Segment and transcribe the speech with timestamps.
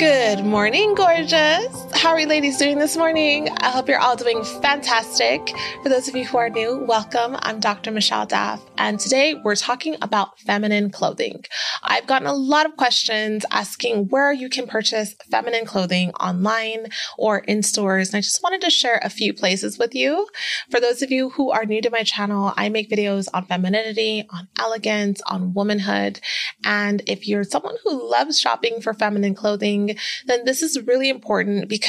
[0.00, 1.89] Good morning, gorgeous.
[1.92, 3.48] How are you ladies doing this morning?
[3.58, 5.52] I hope you're all doing fantastic.
[5.82, 7.36] For those of you who are new, welcome.
[7.40, 7.90] I'm Dr.
[7.90, 11.44] Michelle Daf, and today we're talking about feminine clothing.
[11.82, 16.86] I've gotten a lot of questions asking where you can purchase feminine clothing online
[17.18, 20.26] or in stores, and I just wanted to share a few places with you.
[20.70, 24.26] For those of you who are new to my channel, I make videos on femininity,
[24.30, 26.20] on elegance, on womanhood,
[26.64, 29.96] and if you're someone who loves shopping for feminine clothing,
[30.26, 31.79] then this is really important because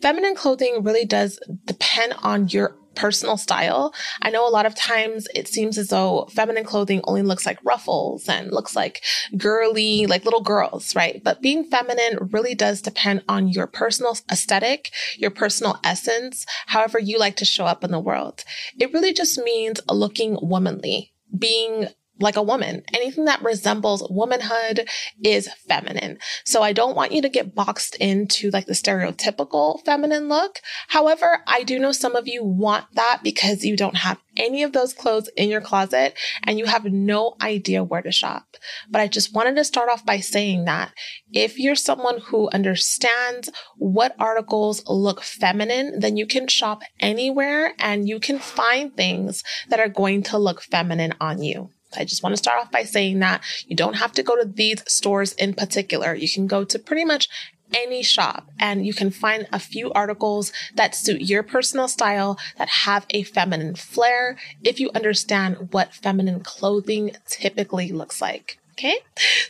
[0.00, 3.94] feminine clothing really does depend on your personal style.
[4.20, 7.58] I know a lot of times it seems as though feminine clothing only looks like
[7.64, 9.02] ruffles and looks like
[9.36, 11.22] girly, like little girls, right?
[11.22, 17.18] But being feminine really does depend on your personal aesthetic, your personal essence, however you
[17.18, 18.44] like to show up in the world.
[18.78, 21.88] It really just means looking womanly, being
[22.22, 22.82] like a woman.
[22.94, 24.88] Anything that resembles womanhood
[25.22, 26.18] is feminine.
[26.44, 30.60] So I don't want you to get boxed into like the stereotypical feminine look.
[30.88, 34.72] However, I do know some of you want that because you don't have any of
[34.72, 38.56] those clothes in your closet and you have no idea where to shop.
[38.88, 40.92] But I just wanted to start off by saying that
[41.32, 48.08] if you're someone who understands what articles look feminine, then you can shop anywhere and
[48.08, 51.70] you can find things that are going to look feminine on you.
[51.96, 54.44] I just want to start off by saying that you don't have to go to
[54.44, 56.14] these stores in particular.
[56.14, 57.28] You can go to pretty much
[57.74, 62.68] any shop and you can find a few articles that suit your personal style that
[62.68, 68.58] have a feminine flair if you understand what feminine clothing typically looks like.
[68.72, 68.98] Okay.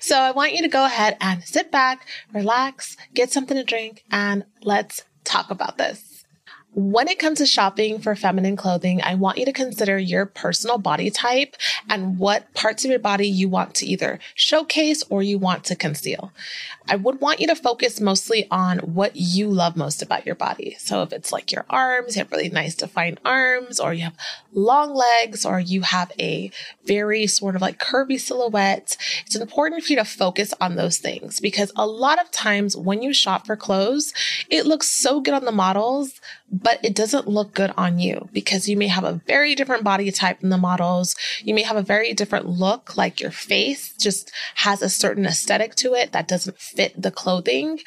[0.01, 4.05] So I want you to go ahead and sit back, relax, get something to drink,
[4.11, 6.12] and let's talk about this.
[6.75, 10.79] When it comes to shopping for feminine clothing, I want you to consider your personal
[10.79, 11.55] body type
[11.91, 15.77] and what parts of your body you want to either showcase or you want to
[15.77, 16.33] conceal.
[16.89, 20.77] I would want you to focus mostly on what you love most about your body.
[20.79, 24.17] So if it's like your arms, you have really nice defined arms, or you have
[24.55, 26.51] long legs, or you have a
[26.87, 28.97] very sort of like curvy silhouette,
[29.27, 33.03] it's important for you to focus on those things because a lot of times when
[33.03, 34.15] you shop for clothes,
[34.49, 36.21] it looks so good on the models
[36.53, 40.11] but it doesn't look good on you because you may have a very different body
[40.13, 41.17] type than the models.
[41.43, 45.75] You may have a very different look, like your face just has a certain aesthetic
[45.77, 47.81] to it that doesn't fit the clothing.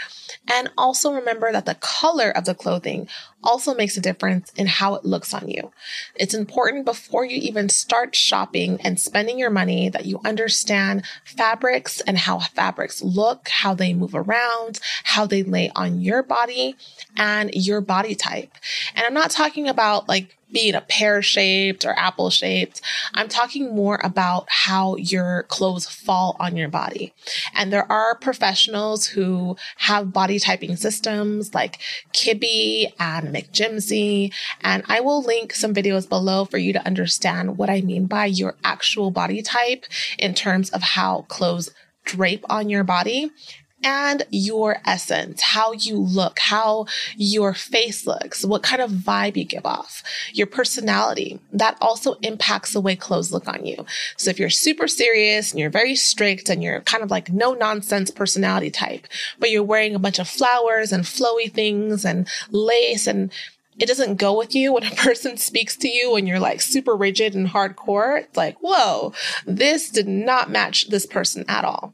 [0.51, 3.07] And also remember that the color of the clothing
[3.45, 5.71] also makes a difference in how it looks on you.
[6.15, 12.01] It's important before you even start shopping and spending your money that you understand fabrics
[12.01, 16.75] and how fabrics look, how they move around, how they lay on your body
[17.15, 18.51] and your body type.
[18.95, 22.81] And I'm not talking about like being a pear shaped or apple shaped.
[23.13, 27.13] I'm talking more about how your clothes fall on your body.
[27.53, 31.79] And there are professionals who have body typing systems like
[32.13, 34.33] Kibbe and McJimsey.
[34.61, 38.25] And I will link some videos below for you to understand what I mean by
[38.25, 39.85] your actual body type
[40.17, 41.71] in terms of how clothes
[42.05, 43.31] drape on your body
[43.85, 49.45] and your essence, how you look, how your face looks, what kind of vibe you
[49.45, 50.01] give off,
[50.33, 51.39] your personality.
[51.53, 53.85] That also impacts the way clothes look on you.
[54.17, 57.53] So if you're super serious and you're very strict and you're kind of like no
[57.53, 59.05] nonsense personality type,
[59.39, 63.31] but you're wearing a bunch of flowers and flowy things and lace and
[63.77, 66.95] it doesn't go with you when a person speaks to you and you're like super
[66.95, 68.21] rigid and hardcore.
[68.21, 69.13] It's like, whoa,
[69.45, 71.93] this did not match this person at all.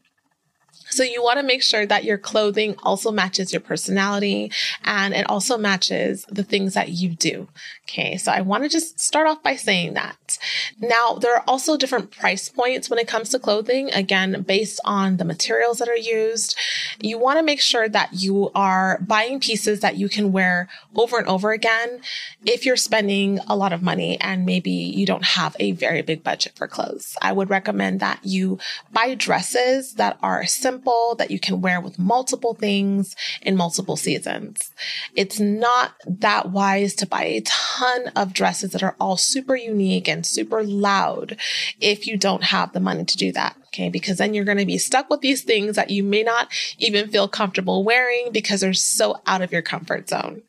[0.91, 4.51] So you want to make sure that your clothing also matches your personality
[4.83, 7.47] and it also matches the things that you do.
[7.83, 8.17] Okay.
[8.17, 10.37] So I want to just start off by saying that.
[10.79, 13.91] Now, there are also different price points when it comes to clothing.
[13.91, 16.57] Again, based on the materials that are used,
[16.99, 21.17] you want to make sure that you are buying pieces that you can wear over
[21.17, 22.01] and over again.
[22.45, 26.23] If you're spending a lot of money and maybe you don't have a very big
[26.23, 28.59] budget for clothes, I would recommend that you
[28.91, 33.95] buy dresses that are simple simple that you can wear with multiple things in multiple
[33.95, 34.71] seasons.
[35.15, 40.07] It's not that wise to buy a ton of dresses that are all super unique
[40.07, 41.37] and super loud
[41.79, 43.55] if you don't have the money to do that.
[43.73, 43.87] Okay.
[43.87, 47.07] Because then you're going to be stuck with these things that you may not even
[47.07, 50.41] feel comfortable wearing because they're so out of your comfort zone.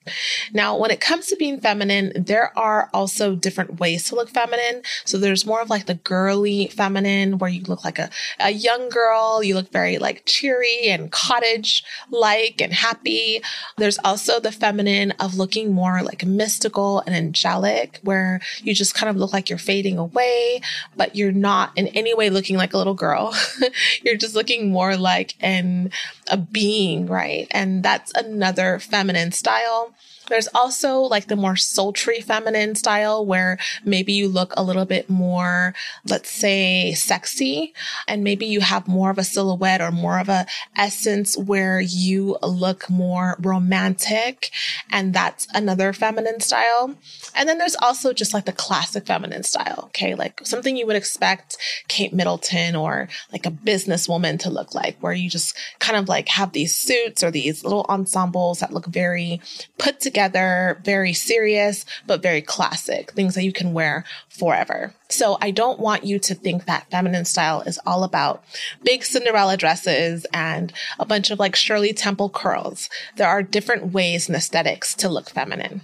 [0.52, 4.82] Now, when it comes to being feminine, there are also different ways to look feminine.
[5.04, 8.10] So there's more of like the girly feminine where you look like a,
[8.40, 9.40] a young girl.
[9.40, 13.40] You look very like cheery and cottage like and happy.
[13.78, 19.08] There's also the feminine of looking more like mystical and angelic where you just kind
[19.08, 20.60] of look like you're fading away,
[20.96, 23.34] but you're not in any way looking like a little girl girl.
[24.02, 25.90] You're just looking more like an
[26.28, 27.46] a being, right?
[27.50, 29.94] And that's another feminine style.
[30.28, 35.10] There's also like the more sultry feminine style where maybe you look a little bit
[35.10, 35.74] more,
[36.06, 37.74] let's say, sexy,
[38.06, 42.38] and maybe you have more of a silhouette or more of a essence where you
[42.42, 44.50] look more romantic.
[44.90, 46.94] And that's another feminine style.
[47.34, 49.84] And then there's also just like the classic feminine style.
[49.86, 50.14] Okay.
[50.14, 51.56] Like something you would expect
[51.88, 53.01] Kate Middleton or
[53.32, 57.22] like a businesswoman to look like, where you just kind of like have these suits
[57.22, 59.40] or these little ensembles that look very
[59.78, 64.94] put together very serious, but very classic, things that you can wear forever.
[65.08, 68.42] So I don't want you to think that feminine style is all about
[68.82, 72.88] big Cinderella dresses and a bunch of like Shirley Temple curls.
[73.16, 75.82] There are different ways and aesthetics to look feminine.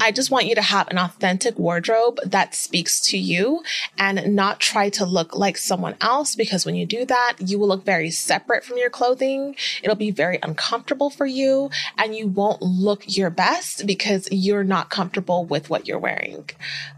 [0.00, 3.62] I just want you to have an authentic wardrobe that speaks to you
[3.98, 7.68] and not try to look like someone else because when you do that, you will
[7.68, 9.54] look very separate from your clothing.
[9.82, 14.90] It'll be very uncomfortable for you and you won't look your best because you're not
[14.90, 16.48] comfortable with what you're wearing.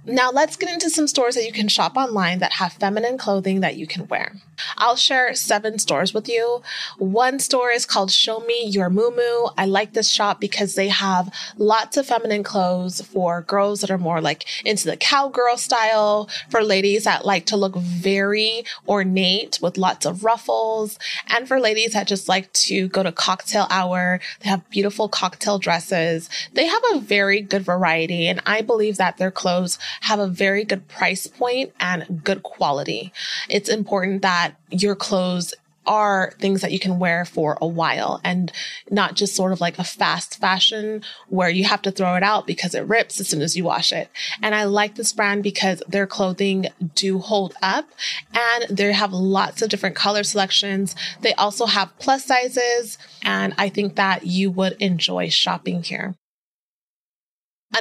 [0.05, 3.61] Now let's get into some stores that you can shop online that have feminine clothing
[3.61, 4.35] that you can wear.
[4.76, 6.62] I'll share seven stores with you.
[6.99, 9.52] One store is called Show Me Your Mumu.
[9.58, 13.98] I like this shop because they have lots of feminine clothes for girls that are
[13.98, 19.78] more like into the cowgirl style, for ladies that like to look very ornate with
[19.78, 20.98] lots of ruffles,
[21.28, 24.20] and for ladies that just like to go to cocktail hour.
[24.40, 26.28] They have beautiful cocktail dresses.
[26.52, 30.64] They have a very good variety, and I believe that their clothes have a very
[30.64, 33.12] good price point and good quality.
[33.48, 35.54] It's important that your clothes
[35.86, 38.52] are things that you can wear for a while and
[38.90, 42.46] not just sort of like a fast fashion where you have to throw it out
[42.46, 44.08] because it rips as soon as you wash it.
[44.42, 47.86] And I like this brand because their clothing do hold up
[48.32, 50.94] and they have lots of different color selections.
[51.20, 56.14] They also have plus sizes and I think that you would enjoy shopping here.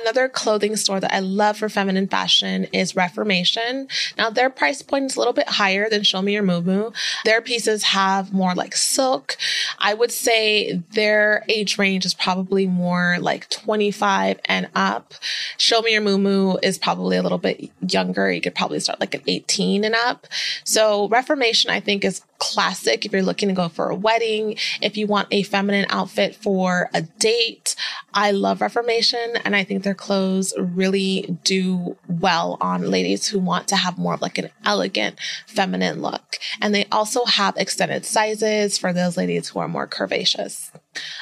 [0.02, 3.88] Another clothing store that I love for feminine fashion is Reformation.
[4.18, 6.94] Now their price point is a little bit higher than Show Me Your Mumu.
[7.26, 9.38] Their pieces have more like silk.
[9.80, 15.14] I would say their age range is probably more like 25 and up.
[15.58, 18.32] Show Me Your Mumu is probably a little bit younger.
[18.32, 20.28] You could probably start like at 18 and up.
[20.64, 22.22] So Reformation, I think is
[22.54, 26.36] classic if you're looking to go for a wedding, if you want a feminine outfit
[26.36, 27.76] for a date.
[28.14, 33.68] I love Reformation and I think their clothes really do well on ladies who want
[33.70, 35.18] to have more of like an elegant
[35.48, 36.38] feminine look.
[36.62, 40.70] And they also have extended sizes for those ladies who are more curvaceous.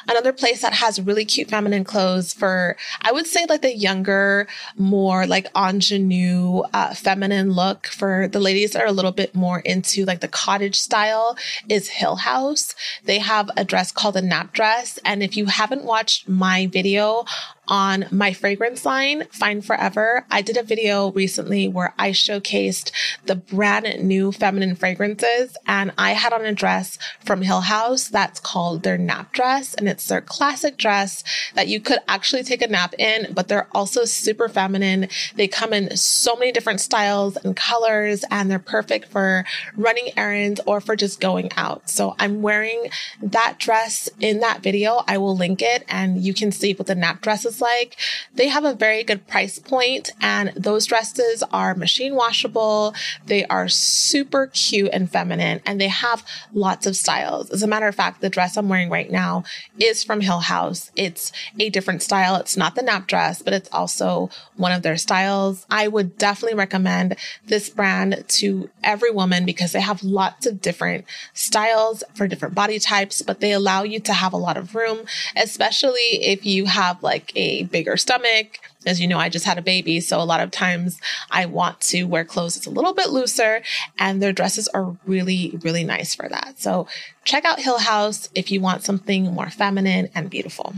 [0.08, 4.46] Another place that has really cute feminine clothes for, I would say like the younger,
[4.76, 9.60] more like ingenue, uh, feminine look for the ladies that are a little bit more
[9.60, 11.36] into like the cottage style
[11.68, 12.74] is Hill House.
[13.04, 14.98] They have a dress called a nap dress.
[15.04, 17.24] And if you haven't watched my video
[17.68, 20.26] on my fragrance line, Fine Forever.
[20.30, 22.90] I did a video recently where I showcased
[23.26, 28.40] the brand new feminine fragrances and I had on a dress from Hill House that's
[28.40, 31.22] called their nap dress and it's their classic dress
[31.54, 35.08] that you could actually take a nap in, but they're also super feminine.
[35.36, 39.44] They come in so many different styles and colors and they're perfect for
[39.76, 41.88] running errands or for just going out.
[41.88, 42.90] So I'm wearing
[43.22, 45.04] that dress in that video.
[45.06, 47.96] I will link it and you can see what the nap dress is like.
[48.34, 52.94] They have a very good price point and those dresses are machine washable.
[53.26, 57.50] They are super cute and feminine and they have lots of styles.
[57.50, 59.44] As a matter of fact, the dress I'm wearing right now
[59.78, 60.90] is from Hill House.
[60.96, 62.36] It's a different style.
[62.36, 65.66] It's not the nap dress, but it's also one of their styles.
[65.70, 67.16] I would definitely recommend
[67.46, 71.04] this brand to every woman because they have lots of different
[71.34, 75.04] styles for different body types, but they allow you to have a lot of room,
[75.36, 78.58] especially if you have like a bigger stomach.
[78.84, 80.00] As you know, I just had a baby.
[80.00, 83.62] So a lot of times I want to wear clothes that's a little bit looser
[83.98, 86.60] and their dresses are really, really nice for that.
[86.60, 86.88] So
[87.24, 90.74] check out Hill House if you want something more feminine and beautiful.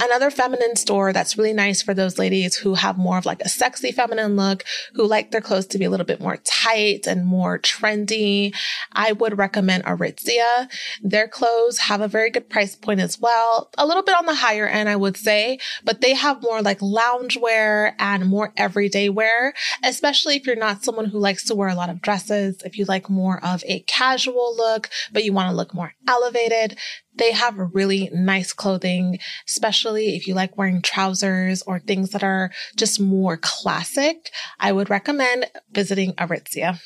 [0.00, 3.48] Another feminine store that's really nice for those ladies who have more of like a
[3.48, 4.64] sexy feminine look,
[4.94, 8.54] who like their clothes to be a little bit more tight and more trendy.
[8.92, 10.70] I would recommend Aritzia.
[11.02, 13.70] Their clothes have a very good price point as well.
[13.78, 16.82] A little bit on the higher end, I would say, but they have more like
[16.82, 21.68] lounge wear and more everyday wear, especially if you're not someone who likes to wear
[21.68, 22.60] a lot of dresses.
[22.64, 26.78] If you like more of a casual look, but you want to look more elevated,
[27.16, 32.50] they have really nice clothing, especially if you like wearing trousers or things that are
[32.76, 34.30] just more classic.
[34.58, 36.80] I would recommend visiting Aritzia.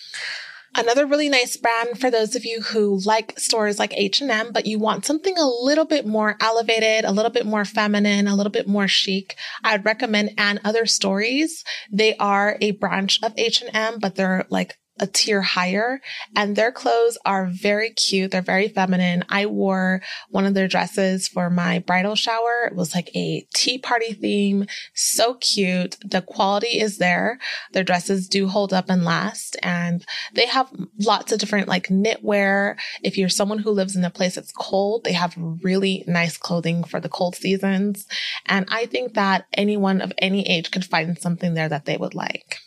[0.76, 4.78] Another really nice brand for those of you who like stores like H&M, but you
[4.78, 8.68] want something a little bit more elevated, a little bit more feminine, a little bit
[8.68, 9.36] more chic.
[9.64, 11.64] I'd recommend And Other Stories.
[11.90, 16.00] They are a branch of H&M, but they're like a tier higher
[16.36, 18.30] and their clothes are very cute.
[18.30, 19.24] They're very feminine.
[19.28, 22.68] I wore one of their dresses for my bridal shower.
[22.70, 24.66] It was like a tea party theme.
[24.94, 25.96] So cute.
[26.04, 27.38] The quality is there.
[27.72, 32.76] Their dresses do hold up and last and they have lots of different like knitwear.
[33.02, 36.84] If you're someone who lives in a place that's cold, they have really nice clothing
[36.84, 38.06] for the cold seasons.
[38.46, 42.14] And I think that anyone of any age could find something there that they would
[42.14, 42.58] like.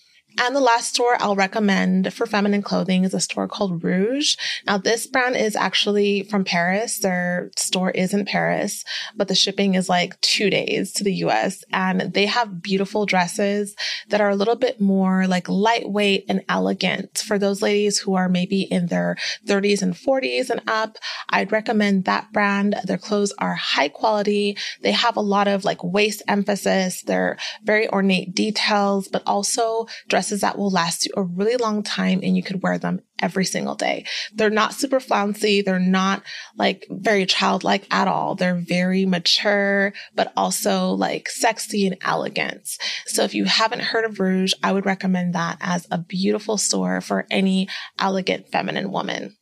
[0.44, 4.36] And the last store I'll recommend for feminine clothing is a store called Rouje.
[4.66, 6.98] Now, this brand is actually from Paris.
[6.98, 8.84] Their store is in Paris,
[9.16, 11.64] but the shipping is like two days to the US.
[11.72, 13.76] And they have beautiful dresses
[14.10, 18.28] that are a little bit more like lightweight and elegant for those ladies who are
[18.28, 20.98] maybe in their 30s and 40s and up.
[21.30, 22.78] I'd recommend that brand.
[22.86, 24.58] Their clothes are high quality.
[24.82, 27.04] They have a lot of like waist emphasis.
[27.04, 31.84] They're very ornate details, but also dress dresses that will last you a really long
[31.84, 34.06] time and you could wear them every single day.
[34.34, 35.62] They're not super flouncy.
[35.62, 36.24] They're not
[36.58, 38.36] like very childlike at all.
[38.36, 42.70] They're very mature, but also like sexy and elegant.
[43.06, 47.02] So if you haven't heard of Rouje, I would recommend that as a beautiful store
[47.02, 47.68] for any
[48.00, 49.36] elegant feminine woman.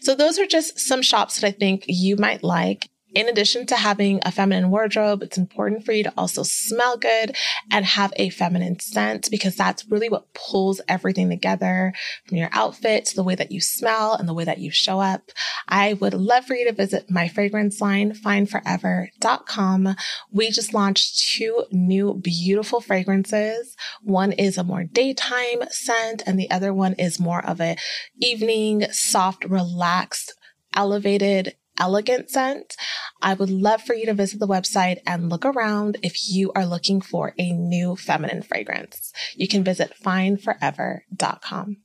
[0.00, 2.89] So those are just some shops that I think you might like.
[3.14, 7.34] In addition to having a feminine wardrobe, it's important for you to also smell good
[7.70, 11.92] and have a feminine scent because that's really what pulls everything together
[12.26, 15.00] from your outfit to the way that you smell and the way that you show
[15.00, 15.30] up.
[15.68, 19.96] I would love for you to visit my fragrance line, fineforever.com.
[20.30, 23.76] We just launched two new beautiful fragrances.
[24.02, 27.76] One is a more daytime scent and the other one is more of a
[28.20, 30.34] evening, soft, relaxed,
[30.74, 32.76] elevated elegant scent,
[33.20, 36.66] I would love for you to visit the website and look around if you are
[36.66, 39.12] looking for a new feminine fragrance.
[39.34, 41.78] You can visit fineforever.com.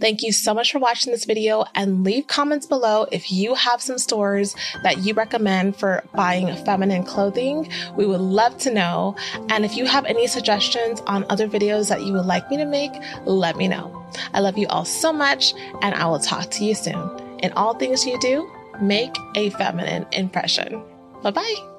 [0.00, 3.80] Thank you so much for watching this video and leave comments below if you have
[3.80, 7.70] some stores that you recommend for buying feminine clothing.
[7.96, 9.16] We would love to know.
[9.48, 12.64] And if you have any suggestions on other videos that you would like me to
[12.64, 12.92] make,
[13.26, 14.04] let me know.
[14.34, 17.38] I love you all so much and I will talk to you soon.
[17.38, 20.82] In all things you do, make a feminine impression.
[21.22, 21.69] Bye bye.